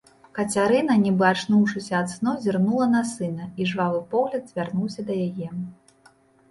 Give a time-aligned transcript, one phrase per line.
[0.37, 5.47] Кацярына, нібы ачнуўшыся ад сну, зірнула на сына, і жвавы погляд звярнуўся да яе.